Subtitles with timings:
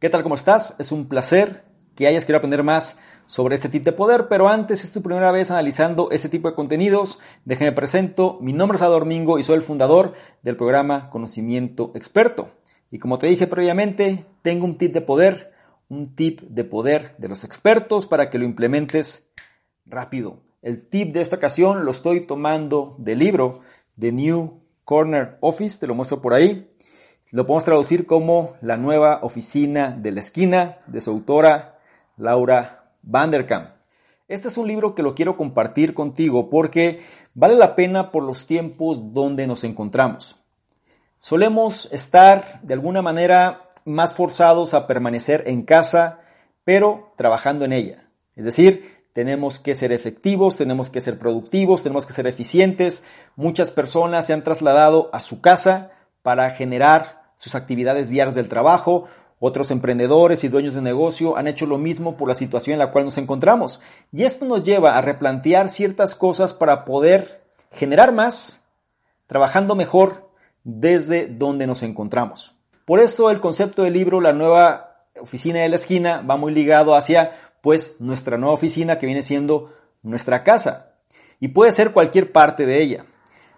[0.00, 0.22] ¿Qué tal?
[0.22, 0.76] ¿Cómo estás?
[0.78, 1.64] Es un placer
[1.96, 5.32] que hayas querido aprender más sobre este tip de poder, pero antes, es tu primera
[5.32, 9.56] vez analizando este tipo de contenidos, déjame presento, mi nombre es Ador Mingo y soy
[9.56, 12.52] el fundador del programa Conocimiento Experto.
[12.92, 15.52] Y como te dije previamente, tengo un tip de poder,
[15.88, 19.28] un tip de poder de los expertos para que lo implementes
[19.84, 20.44] rápido.
[20.62, 23.62] El tip de esta ocasión lo estoy tomando del libro
[23.98, 26.68] The New Corner Office, te lo muestro por ahí.
[27.30, 31.78] Lo podemos traducir como la nueva oficina de la esquina de su autora
[32.16, 33.74] Laura Vanderkam.
[34.28, 37.02] Este es un libro que lo quiero compartir contigo porque
[37.34, 40.38] vale la pena por los tiempos donde nos encontramos.
[41.18, 46.20] Solemos estar de alguna manera más forzados a permanecer en casa,
[46.64, 48.08] pero trabajando en ella.
[48.36, 53.04] Es decir, tenemos que ser efectivos, tenemos que ser productivos, tenemos que ser eficientes.
[53.36, 55.90] Muchas personas se han trasladado a su casa
[56.22, 59.04] para generar sus actividades diarias del trabajo.
[59.40, 62.90] Otros emprendedores y dueños de negocio han hecho lo mismo por la situación en la
[62.90, 63.80] cual nos encontramos.
[64.12, 67.42] Y esto nos lleva a replantear ciertas cosas para poder
[67.72, 68.60] generar más,
[69.26, 70.30] trabajando mejor
[70.64, 72.54] desde donde nos encontramos.
[72.84, 76.94] Por esto el concepto del libro La nueva oficina de la esquina va muy ligado
[76.94, 80.94] hacia pues nuestra nueva oficina que viene siendo nuestra casa.
[81.40, 83.06] Y puede ser cualquier parte de ella.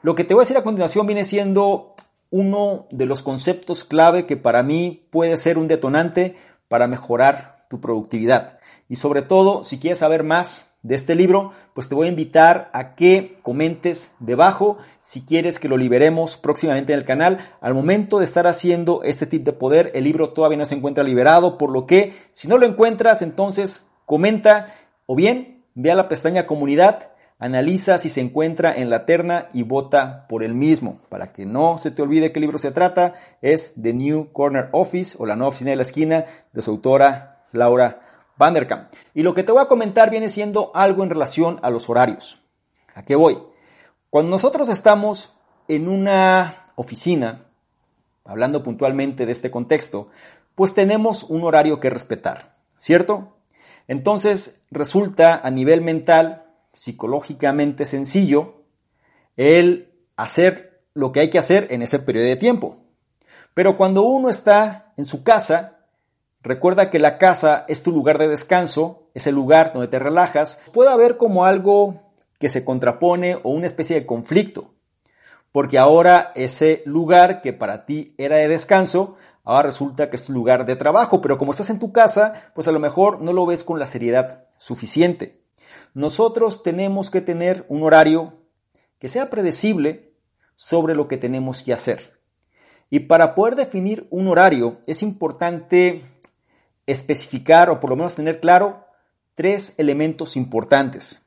[0.02, 1.94] Lo que te voy a decir a continuación viene siendo
[2.30, 6.36] uno de los conceptos clave que para mí puede ser un detonante
[6.68, 8.58] para mejorar tu productividad.
[8.88, 12.70] Y sobre todo, si quieres saber más de este libro, pues te voy a invitar
[12.72, 17.38] a que comentes debajo si quieres que lo liberemos próximamente en el canal.
[17.60, 21.04] Al momento de estar haciendo este tip de poder, el libro todavía no se encuentra
[21.04, 24.74] liberado, por lo que si no lo encuentras, entonces comenta
[25.06, 27.10] o bien ve a la pestaña comunidad
[27.42, 31.00] Analiza si se encuentra en la terna y vota por el mismo.
[31.08, 35.16] Para que no se te olvide qué libro se trata, es The New Corner Office
[35.18, 38.02] o La Nueva Oficina de la Esquina de su autora Laura
[38.36, 38.92] Vanderkamp.
[39.14, 42.38] Y lo que te voy a comentar viene siendo algo en relación a los horarios.
[42.94, 43.38] ¿A qué voy?
[44.10, 45.32] Cuando nosotros estamos
[45.66, 47.46] en una oficina,
[48.24, 50.08] hablando puntualmente de este contexto,
[50.54, 53.38] pues tenemos un horario que respetar, ¿cierto?
[53.88, 58.64] Entonces resulta a nivel mental psicológicamente sencillo
[59.36, 62.78] el hacer lo que hay que hacer en ese periodo de tiempo.
[63.54, 65.78] Pero cuando uno está en su casa,
[66.42, 70.60] recuerda que la casa es tu lugar de descanso, es el lugar donde te relajas,
[70.72, 74.74] puede haber como algo que se contrapone o una especie de conflicto,
[75.52, 80.32] porque ahora ese lugar que para ti era de descanso, ahora resulta que es tu
[80.32, 83.46] lugar de trabajo, pero como estás en tu casa, pues a lo mejor no lo
[83.46, 85.39] ves con la seriedad suficiente.
[85.94, 88.34] Nosotros tenemos que tener un horario
[88.98, 90.14] que sea predecible
[90.56, 92.20] sobre lo que tenemos que hacer.
[92.90, 96.04] Y para poder definir un horario es importante
[96.86, 98.84] especificar o por lo menos tener claro
[99.34, 101.24] tres elementos importantes.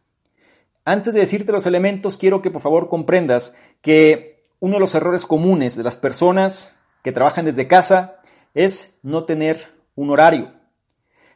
[0.86, 5.26] Antes de decirte los elementos, quiero que por favor comprendas que uno de los errores
[5.26, 8.20] comunes de las personas que trabajan desde casa
[8.54, 10.54] es no tener un horario.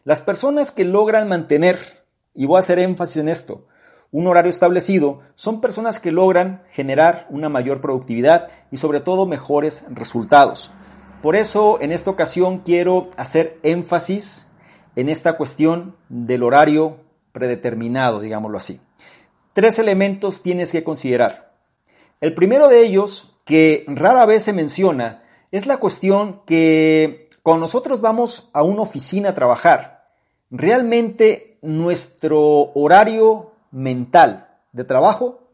[0.03, 1.96] Las personas que logran mantener
[2.37, 3.65] y voy a hacer énfasis en esto,
[4.11, 9.83] un horario establecido, son personas que logran generar una mayor productividad y sobre todo mejores
[9.89, 10.71] resultados.
[11.21, 14.47] Por eso en esta ocasión quiero hacer énfasis
[14.95, 16.97] en esta cuestión del horario
[17.33, 18.79] predeterminado, digámoslo así.
[19.53, 21.53] Tres elementos tienes que considerar.
[22.21, 27.99] El primero de ellos, que rara vez se menciona, es la cuestión que cuando nosotros
[27.99, 29.96] vamos a una oficina a trabajar,
[30.49, 35.49] realmente nuestro horario mental de trabajo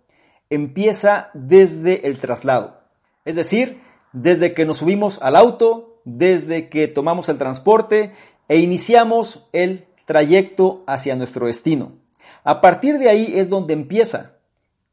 [0.49, 2.81] empieza desde el traslado.
[3.25, 3.81] Es decir,
[4.11, 8.11] desde que nos subimos al auto, desde que tomamos el transporte
[8.47, 11.93] e iniciamos el trayecto hacia nuestro destino.
[12.43, 14.37] A partir de ahí es donde empieza.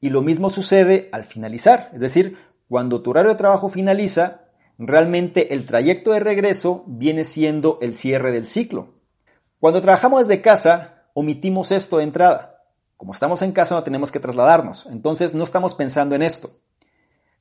[0.00, 1.90] Y lo mismo sucede al finalizar.
[1.92, 2.38] Es decir,
[2.68, 4.42] cuando tu horario de trabajo finaliza,
[4.78, 8.99] realmente el trayecto de regreso viene siendo el cierre del ciclo.
[9.60, 12.56] Cuando trabajamos desde casa, omitimos esto de entrada.
[12.96, 16.50] como estamos en casa no tenemos que trasladarnos, entonces no estamos pensando en esto.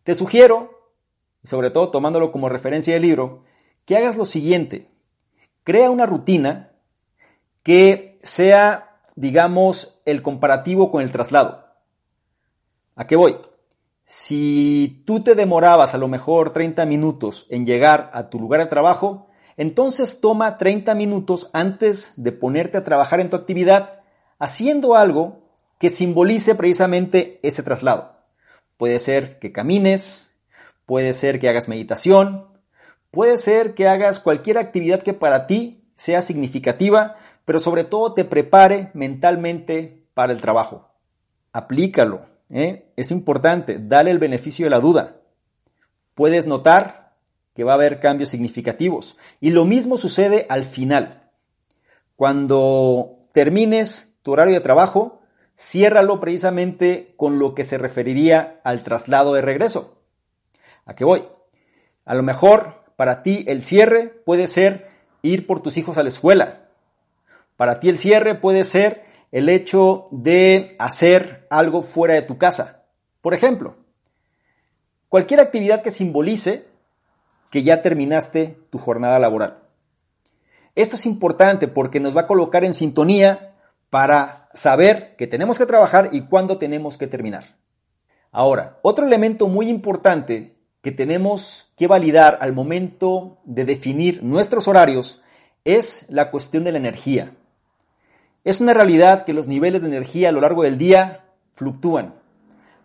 [0.04, 0.72] Te sugiero,
[1.44, 3.44] sobre todo tomándolo como referencia del libro,
[3.86, 4.90] que hagas lo siguiente.
[5.64, 6.72] Crea una rutina
[7.64, 11.66] que sea, digamos, el comparativo con el traslado.
[12.96, 13.38] ¿A qué voy?
[14.06, 18.68] Si tú te demorabas a lo mejor 30 minutos en llegar a tu lugar de
[18.68, 19.29] trabajo,
[19.60, 24.04] entonces toma 30 minutos antes de ponerte a trabajar en tu actividad
[24.40, 25.42] haciendo algo
[25.80, 28.16] que simbolice precisamente ese traslado.
[28.78, 30.30] Puede ser que camines,
[30.86, 32.48] puede ser que hagas meditación,
[33.12, 38.24] puede ser que hagas cualquier actividad que para ti sea significativa, pero sobre todo te
[38.24, 40.88] prepare mentalmente para el trabajo.
[41.52, 42.94] Aplícalo, ¿eh?
[42.96, 45.18] es importante, dale el beneficio de la duda.
[46.16, 47.09] Puedes notar
[47.60, 49.18] que va a haber cambios significativos.
[49.42, 51.30] Y lo mismo sucede al final.
[52.16, 55.20] Cuando termines tu horario de trabajo,
[55.58, 60.02] ciérralo precisamente con lo que se referiría al traslado de regreso.
[60.86, 61.26] ¿A qué voy?
[62.06, 64.88] A lo mejor para ti el cierre puede ser
[65.22, 66.70] ir por tus hijos a la escuela.
[67.58, 69.04] Para ti el cierre puede ser
[69.34, 72.86] el hecho de hacer algo fuera de tu casa.
[73.20, 73.76] Por ejemplo,
[75.10, 76.69] cualquier actividad que simbolice
[77.50, 79.60] que ya terminaste tu jornada laboral.
[80.76, 83.56] Esto es importante porque nos va a colocar en sintonía
[83.90, 87.44] para saber que tenemos que trabajar y cuándo tenemos que terminar.
[88.32, 95.22] Ahora, otro elemento muy importante que tenemos que validar al momento de definir nuestros horarios
[95.66, 97.34] es la cuestión de la energía.
[98.44, 102.16] Es una realidad que los niveles de energía a lo largo del día fluctúan.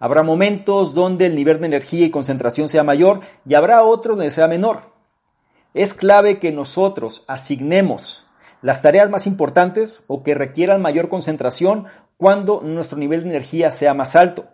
[0.05, 4.31] Habrá momentos donde el nivel de energía y concentración sea mayor y habrá otros donde
[4.31, 4.93] sea menor.
[5.73, 8.27] Es clave que nosotros asignemos
[8.61, 11.87] las tareas más importantes o que requieran mayor concentración
[12.19, 14.45] cuando nuestro nivel de energía sea más alto.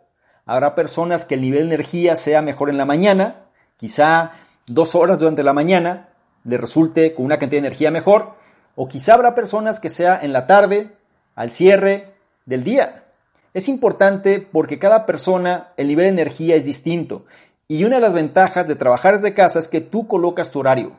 [0.47, 4.35] Habrá personas que el nivel de energía sea mejor en la mañana, quizá
[4.69, 6.11] dos horas durante la mañana
[6.44, 8.35] le resulte con una cantidad de energía mejor,
[8.76, 10.93] o quizá habrá personas que sea en la tarde,
[11.35, 12.14] al cierre
[12.47, 13.10] del día.
[13.52, 17.25] Es importante porque cada persona el nivel de energía es distinto
[17.67, 20.93] y una de las ventajas de trabajar desde casa es que tú colocas tu horario.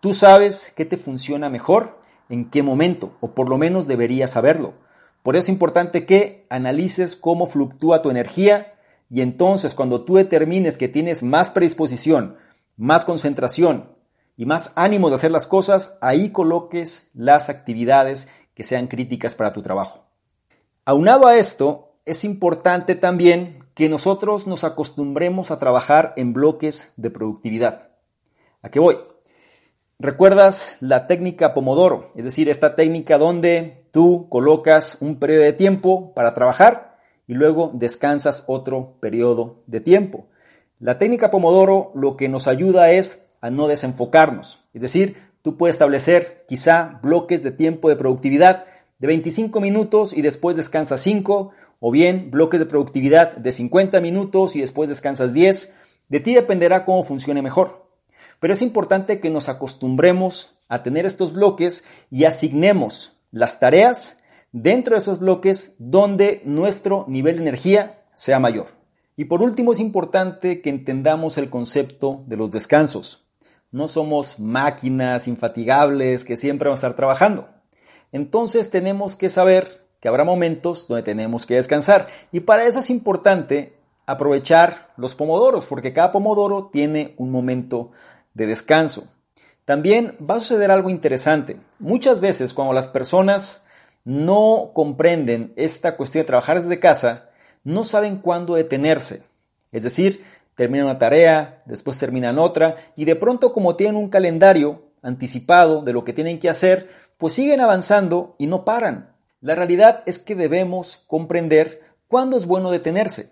[0.00, 1.98] Tú sabes qué te funciona mejor
[2.28, 4.74] en qué momento, o por lo menos deberías saberlo.
[5.22, 8.74] Por eso es importante que analices cómo fluctúa tu energía
[9.08, 12.36] y entonces cuando tú determines que tienes más predisposición,
[12.76, 13.96] más concentración
[14.36, 19.54] y más ánimo de hacer las cosas, ahí coloques las actividades que sean críticas para
[19.54, 20.09] tu trabajo.
[20.84, 27.10] Aunado a esto, es importante también que nosotros nos acostumbremos a trabajar en bloques de
[27.10, 27.90] productividad.
[28.62, 28.96] ¿A qué voy?
[29.98, 32.10] ¿Recuerdas la técnica Pomodoro?
[32.14, 36.96] Es decir, esta técnica donde tú colocas un periodo de tiempo para trabajar
[37.26, 40.28] y luego descansas otro periodo de tiempo.
[40.78, 44.60] La técnica Pomodoro lo que nos ayuda es a no desenfocarnos.
[44.72, 48.64] Es decir, tú puedes establecer quizá bloques de tiempo de productividad
[49.00, 51.50] de 25 minutos y después descansas 5,
[51.80, 55.74] o bien bloques de productividad de 50 minutos y después descansas 10.
[56.08, 57.90] De ti dependerá cómo funcione mejor.
[58.38, 64.18] Pero es importante que nos acostumbremos a tener estos bloques y asignemos las tareas
[64.52, 68.66] dentro de esos bloques donde nuestro nivel de energía sea mayor.
[69.16, 73.26] Y por último es importante que entendamos el concepto de los descansos.
[73.70, 77.48] No somos máquinas infatigables que siempre vamos a estar trabajando.
[78.12, 82.08] Entonces tenemos que saber que habrá momentos donde tenemos que descansar.
[82.32, 83.74] Y para eso es importante
[84.06, 87.92] aprovechar los pomodoros, porque cada pomodoro tiene un momento
[88.34, 89.04] de descanso.
[89.64, 91.58] También va a suceder algo interesante.
[91.78, 93.62] Muchas veces cuando las personas
[94.04, 97.28] no comprenden esta cuestión de trabajar desde casa,
[97.62, 99.22] no saben cuándo detenerse.
[99.70, 100.24] Es decir,
[100.56, 105.92] terminan una tarea, después terminan otra y de pronto como tienen un calendario anticipado de
[105.92, 109.14] lo que tienen que hacer, pues siguen avanzando y no paran.
[109.40, 113.30] La realidad es que debemos comprender cuándo es bueno detenerse.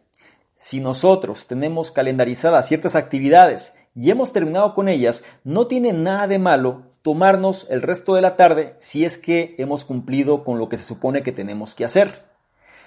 [0.55, 6.39] Si nosotros tenemos calendarizadas ciertas actividades y hemos terminado con ellas, no tiene nada de
[6.39, 10.77] malo tomarnos el resto de la tarde si es que hemos cumplido con lo que
[10.77, 12.25] se supone que tenemos que hacer.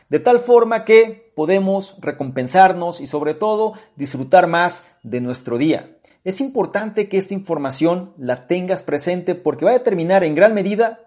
[0.10, 5.98] De tal forma que podemos recompensarnos y sobre todo disfrutar más de nuestro día.
[6.24, 11.00] Es importante que esta información la tengas presente porque va a determinar en gran medida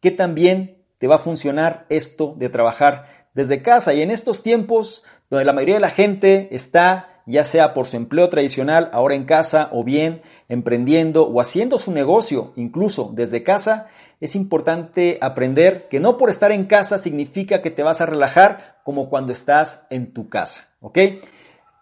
[0.00, 5.02] que también te va a funcionar esto de trabajar desde casa y en estos tiempos
[5.28, 9.24] donde la mayoría de la gente está ya sea por su empleo tradicional, ahora en
[9.24, 13.86] casa, o bien emprendiendo o haciendo su negocio incluso desde casa,
[14.20, 18.80] es importante aprender que no por estar en casa significa que te vas a relajar
[18.84, 20.98] como cuando estás en tu casa, ¿ok?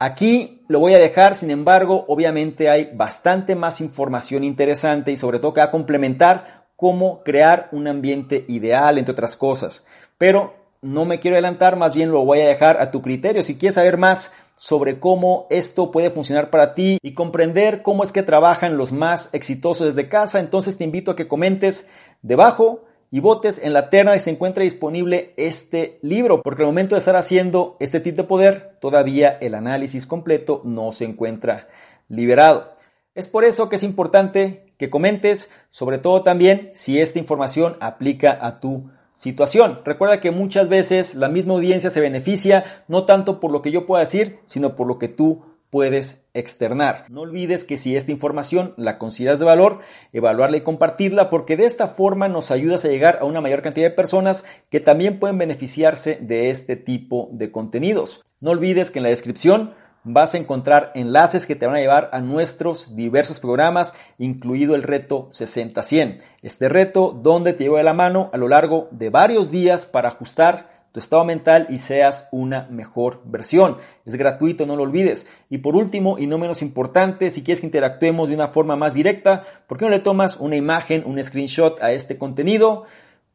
[0.00, 5.40] Aquí lo voy a dejar, sin embargo, obviamente hay bastante más información interesante y sobre
[5.40, 9.84] todo que va a complementar cómo crear un ambiente ideal, entre otras cosas.
[10.16, 13.42] Pero no me quiero adelantar, más bien lo voy a dejar a tu criterio.
[13.42, 18.12] Si quieres saber más sobre cómo esto puede funcionar para ti y comprender cómo es
[18.12, 21.88] que trabajan los más exitosos desde casa, entonces te invito a que comentes
[22.22, 26.94] debajo y votes en la terna y se encuentra disponible este libro, porque al momento
[26.94, 31.68] de estar haciendo este tip de poder, todavía el análisis completo no se encuentra
[32.08, 32.74] liberado.
[33.14, 38.38] Es por eso que es importante que comentes, sobre todo también si esta información aplica
[38.40, 39.80] a tu situación.
[39.84, 43.86] Recuerda que muchas veces la misma audiencia se beneficia no tanto por lo que yo
[43.86, 47.06] pueda decir, sino por lo que tú puedes externar.
[47.08, 49.80] No olvides que si esta información la consideras de valor,
[50.12, 53.88] evaluarla y compartirla porque de esta forma nos ayudas a llegar a una mayor cantidad
[53.88, 58.24] de personas que también pueden beneficiarse de este tipo de contenidos.
[58.40, 62.08] No olvides que en la descripción vas a encontrar enlaces que te van a llevar
[62.12, 66.20] a nuestros diversos programas, incluido el reto 60-100.
[66.42, 70.08] Este reto donde te llevo de la mano a lo largo de varios días para
[70.08, 73.78] ajustar tu estado mental y seas una mejor versión.
[74.04, 75.26] Es gratuito, no lo olvides.
[75.50, 78.94] Y por último, y no menos importante, si quieres que interactuemos de una forma más
[78.94, 82.84] directa, ¿por qué no le tomas una imagen, un screenshot a este contenido?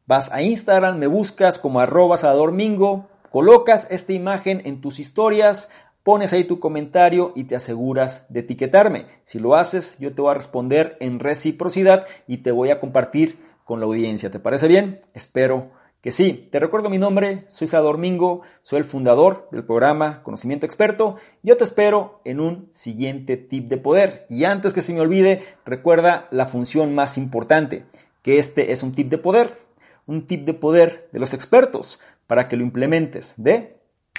[0.06, 2.16] Vas a Instagram, me buscas como arroba
[2.52, 5.70] Mingo, colocas esta imagen en tus historias,
[6.02, 9.06] pones ahí tu comentario y te aseguras de etiquetarme.
[9.22, 13.38] Si lo haces, yo te voy a responder en reciprocidad y te voy a compartir
[13.64, 14.30] con la audiencia.
[14.30, 15.00] ¿Te parece bien?
[15.14, 15.70] Espero
[16.04, 16.48] que sí.
[16.52, 21.16] Te recuerdo mi nombre, soy Salvador Mingo, soy el fundador del programa Conocimiento Experto.
[21.42, 24.26] Yo te espero en un siguiente tip de poder.
[24.28, 27.86] Y antes que se me olvide, recuerda la función más importante,
[28.20, 29.56] que este es un tip de poder,
[30.04, 33.76] un tip de poder de los expertos para que lo implementes de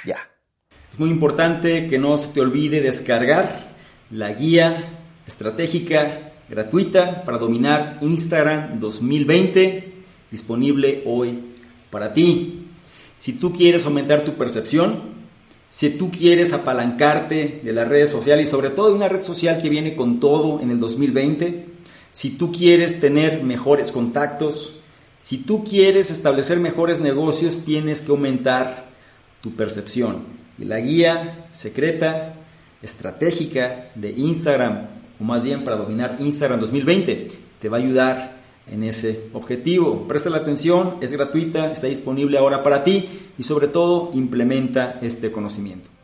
[0.07, 0.17] ya.
[0.91, 3.75] Es muy importante que no se te olvide descargar
[4.09, 9.93] la guía estratégica gratuita para dominar Instagram 2020,
[10.31, 11.51] disponible hoy
[11.95, 12.59] para ti.
[13.17, 15.15] Si tú quieres aumentar tu percepción,
[15.69, 19.61] si tú quieres apalancarte de las redes sociales y sobre todo de una red social
[19.61, 21.67] que viene con todo en el 2020,
[22.11, 24.81] si tú quieres tener mejores contactos,
[25.19, 28.87] si tú quieres establecer mejores negocios, tienes que aumentar
[29.39, 30.23] tu percepción.
[30.59, 32.33] Y la guía secreta,
[32.81, 34.87] estratégica de Instagram,
[35.17, 38.34] o más bien para dominar Instagram 2020, te va a ayudar
[38.71, 40.07] en ese objetivo.
[40.07, 45.31] Presta la atención, es gratuita, está disponible ahora para ti y sobre todo implementa este
[45.31, 45.94] conocimiento.